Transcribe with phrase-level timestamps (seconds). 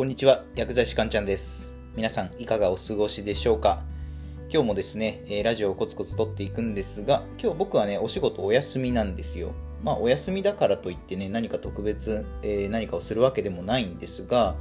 [0.00, 1.74] こんにちは、薬剤師かんちゃんです。
[1.94, 3.82] 皆さん、いかがお過ごしでしょうか？
[4.50, 9.52] 今日もですね、ラジオをコツコツ撮っていくんですが、今日僕はね、お仕事お休みなんですよ。
[9.84, 14.54] まあ、お休みだからといってね、何か特別、えー何かをするわけでもないんですが、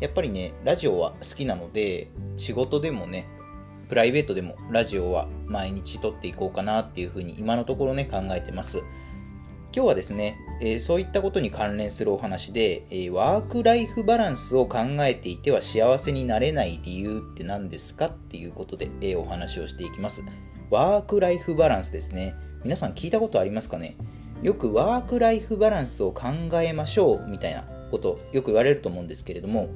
[0.00, 2.08] やっぱりね、ラジオは好きなので、
[2.38, 3.28] 仕事でもね、
[3.90, 8.82] プライベートでもラジオは毎日撮っていこうかなっていうふうに今のところね、考えてます。
[9.76, 20.24] 今日はですね、えそういったことに関連するお話で、えワークライフバランスを考えていては幸せになれない理由って何ですかっていうことで、えお話をしていきます。
[20.70, 22.34] ワークライフバランスですね。
[22.64, 23.98] 皆さん聞いたことありますかね？
[24.42, 26.28] よくワークライフバランスを考
[26.62, 29.68] えましょうみたいなことよく言われると思うんですけれども、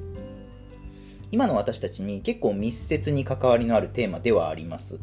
[1.29, 4.99] 今の私たちに結構密接に関わりのあるテーマではあります。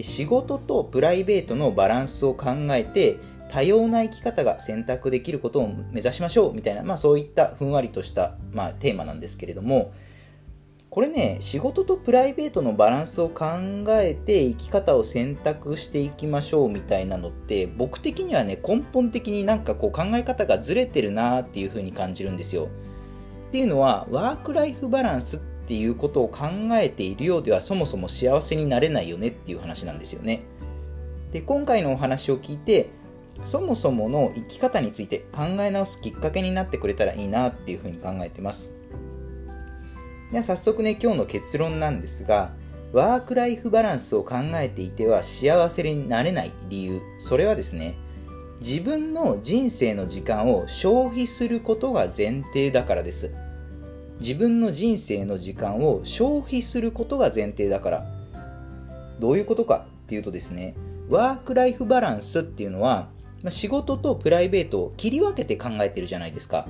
[0.00, 3.16] 仕事とプライベートのバランスを考えて
[3.48, 9.92] 多様な生き方が選択できることを目指しましょうみたいな、まあ、そういったふんわりとした、まあ、テーマなんですけれども
[10.90, 13.46] これね仕事とプライベートのバランスを考
[13.88, 22.68] えて生き方を選択していきましょうみたいなのって僕的にはね根本的になんかこう考え方がずれてるなっていうふうに感じるんですよ。
[23.48, 30.40] っていうのはワークライフバランスっていうことを考えているようではそもそも幸せになれないよねっていう話なんですよね。
[31.32, 32.88] で今回のお話を聞いて
[33.44, 38.72] そもそもの生き方について考え直すきっかけになってくれたらいいなっていうふうに考えてます。
[40.32, 42.52] では早速ね今日の結論なんですが
[42.92, 47.00] ワークライフバランスを考えていては幸せになれない理由。
[47.18, 47.96] それはですね
[48.60, 53.32] 自分の人生の時間を消費することが前提だからです。
[54.20, 58.06] 自分の人生の時間を消費することが前提だから。
[59.20, 60.74] どういうことかっていうとですね
[61.08, 63.08] ワークライフバランスっていうのは
[63.42, 66.66] まあ仕事とプライベートを切り分けて考えてるじゃないですか。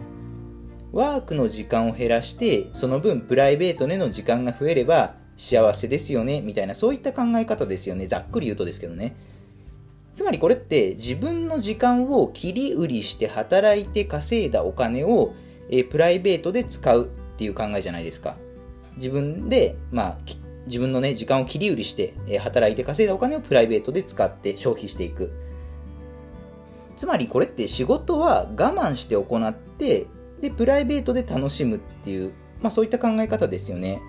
[0.93, 8.07] ワークの時間を減らしてその分プライベートでの時間が増えれば幸せですよねみたいなそういった考え方ですよね。
[8.07, 9.17] ざっくり言うとですけどね。
[10.19, 15.33] つまりこれって自分の時間を切り売りして働いて稼いだお金を、
[15.71, 18.37] えプライベートで使うっていう考えじゃないですか。
[18.97, 20.19] 自分で、まあ、
[20.67, 25.31] 自分のね時間を切り売りして、え働いて稼いだお金をプライベートで使って消費していく。
[26.99, 30.07] つまりこれって仕事は我慢して行って
[30.41, 34.01] でプライベートで楽しむっていう、まあ、そういった考え方ですよね。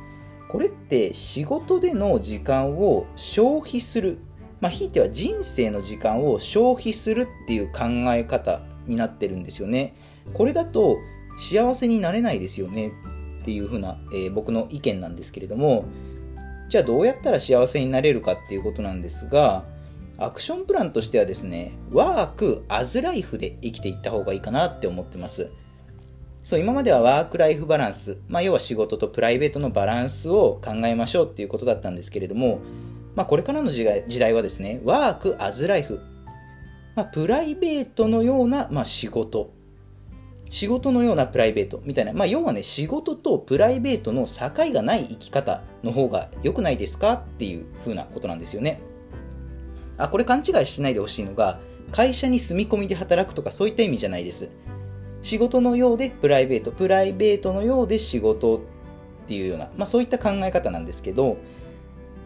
[0.50, 4.17] これって仕事での時間を消費する。
[4.59, 9.94] まあ、ひいては人生の時間を消費するっていう考え方になってるんですよね。
[10.33, 10.97] これだと
[11.38, 12.91] 幸せになれないですよね。
[13.41, 15.85] っていうふうな、えー僕の意見なんですけれども、
[16.69, 19.63] じゃあどうやったら幸せになれるかっていうことなんですが、
[20.22, 25.50] アクションプランとしてはですね、ワーク、アズライフで生きていった方がいいかなって思ってます。
[26.44, 32.59] そう、今まではワークライフバランス、まあ、要は仕事とプライベートのバランスを考えましょうっていうことだったんですけれども、
[33.16, 36.02] まあ、これからの時代はですね、ワーク・アズ・ライフ、
[36.96, 39.52] まあ、プライベートのような、ま、仕事、
[40.50, 48.81] 仕事のようなプライベートみたいな、ま、要はね、仕事とプライベートの境がない生き方の方が良くないですかっていう風なことなんですよね。
[49.99, 51.59] あ、これ勘違いしないでほしいのが、
[51.91, 54.49] 会社に住み込みで働くとかそういった意味じゃないです。
[55.21, 58.61] 仕事のようでプライベート、プライベートのようで仕事っ
[59.27, 61.37] ていうような、まあ、そういった考え方なんですけど、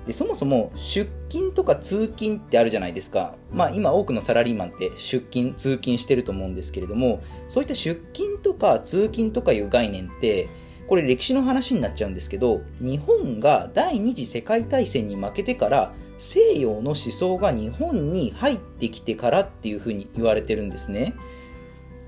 [0.06, 10.50] でそもそも出勤とか通勤ってあるじゃないですか、まあ、今多くのサラリーマンって出勤通勤してると思うんですけれどもそういった出勤とか通勤とかいう概念って
[10.88, 21.14] これ歴史の話になっちゃうんですけど日本が第二次世界大戦に負けてから西洋の思想が日本に入ってきてからっていうふうに言われてるんですね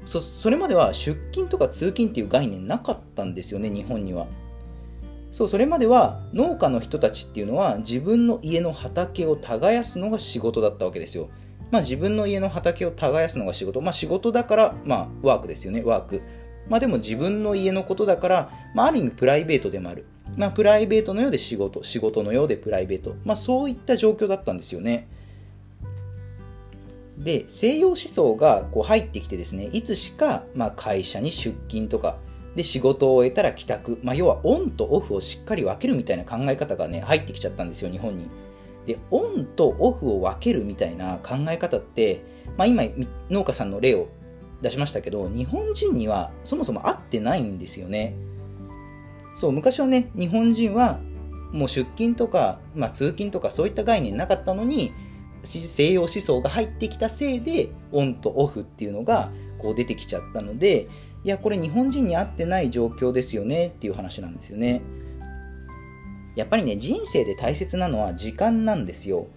[0.06, 4.28] そそれまでは出勤とか通勤っていう概念なかったんですよね日本には
[5.36, 11.30] そう、それまでは農家の人たちっていうのは自分の家の畑を耕すのが仕事だったわけですよ。
[11.72, 13.82] まあ自分の家の畑を耕すのが仕事。
[13.82, 16.22] まあ仕事だから、まあワークですよね、ワーク。
[16.70, 20.06] まあでも自分の家のことだから、まあある意味プライベートでもある。
[20.36, 23.16] まあプライベートのようで仕事、仕事のようでプライベート。
[23.24, 25.08] まあそういった状況だったんですよね。
[27.18, 32.18] で、西洋思想がこう入ってきてですね、いつしか、まあ、会社に出勤とか、
[32.56, 34.00] で、仕事を終えたら帰宅。
[34.04, 38.30] まあ、要はオンとオフをしっかり分けるみたいな考え方がね、入ってきちゃったんですよ、日本に。
[38.86, 42.22] で、オンとオフを分けるみたいな考え方って、
[42.58, 42.84] まあ、今、
[43.30, 44.08] 農家さんの例を
[44.62, 48.14] 出しましたけど、日本人にはそもそも合ってないんですよね。
[49.36, 51.00] そう、昔はね、日本人は
[51.52, 54.94] もう出勤とか、まあ、通勤とかそういった概念なかったのに、
[55.44, 60.88] 西洋思想が入ってきたせいで、オンとオフっていうのがこう出てきちゃったので、
[61.24, 64.82] いやこれ日本人に合ってない状況ですよねっていう話なんですよね。
[66.36, 69.28] やっぱりね人生で大切なのは時間なんですよ、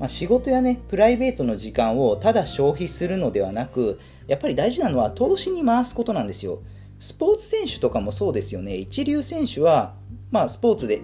[0.00, 6.60] まあ、仕事やねプライベートの時間をただ消費するのではなくやっぱり大事なのは投資に回すことなんですよ。
[7.04, 8.76] スポーツ選手とかもそうですよね。
[8.76, 9.94] 一流選手は、
[10.30, 11.02] まあ、スポーツで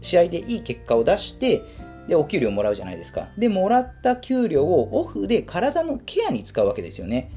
[0.00, 1.62] 試合でいい結果を出して
[2.06, 3.26] でお給料もらうじゃないですか。
[3.36, 7.32] でもらった給料をオフで体のケアに使うわけですよね。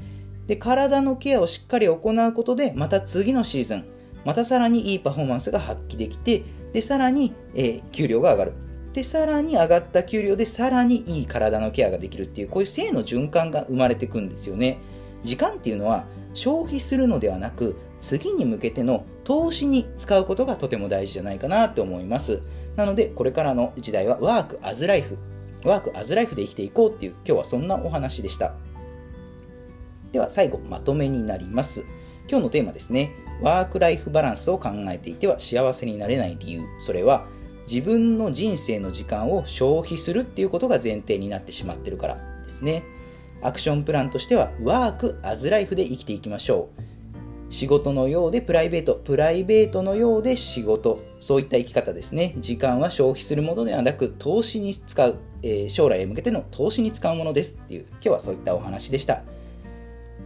[0.46, 1.94] で体のケアをしっかり行
[2.28, 3.84] うことでまた次のシーズン
[4.24, 8.52] またさらにいいパフォーマンスが発揮できてでさらに、えー、給料が上がる。
[8.92, 14.78] でさらに上がった給料でさらにいい体のケアができるっていうこういう性の循環が生まれていくんですよね。
[15.24, 22.40] 時間っていうのは消費するのではなく次に向けての投資に使うことがとても大事じゃないかなと思います。
[22.76, 25.18] なのでこれからの時代はワークアズライフ
[25.64, 28.54] ワークアズライフで生きていこうっていう今日はそんなお話でした。
[30.12, 31.84] では最後まとめになります。
[32.28, 33.12] 今日のテーマですね。
[33.42, 36.62] ワークライフバランスを考えていては幸せになれない理由。
[36.78, 37.26] それは
[37.70, 42.82] 自分の人生の時間を消費するっていうことが前提になってしまってるからですね。
[43.42, 46.82] アクションプランとしてはワークアズライフで生きていきましょう。
[47.52, 51.00] 仕事のようでプライベートプライベートのようで仕事。
[51.18, 52.34] そういった生き方ですね。
[52.38, 57.86] 時間は消費するものではなく投資に使う、えー、将来へ向けての投資に使うものですっていう。
[57.90, 59.22] 今日はそういったお話でした。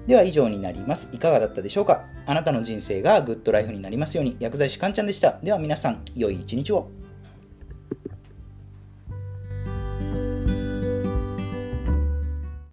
[0.07, 1.09] では以上になります。
[1.15, 2.05] いかがだったでしょうか？
[2.27, 4.37] あなたの人生がグッドライフになりますように。
[4.39, 5.39] 薬剤師かんちゃんでした。
[5.43, 6.91] では皆さん良い一日を。